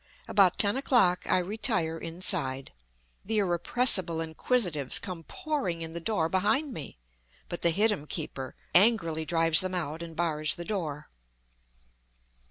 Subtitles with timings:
[0.27, 2.73] About ten o'clock I retire inside;
[3.23, 6.97] the irrepressible inquisitives come pouring in the door behind me,
[7.49, 11.07] but the hittim keeper angrily drives them out and bars the door.